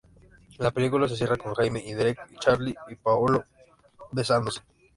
La 0.57 0.71
película 0.71 1.07
se 1.07 1.15
cierra 1.15 1.37
con 1.37 1.53
Jamie 1.53 1.83
y 1.85 1.93
Derek 1.93 2.21
y 2.31 2.37
Charli 2.39 2.73
y 2.89 2.95
Paolo 2.95 3.45
besándose. 4.11 4.61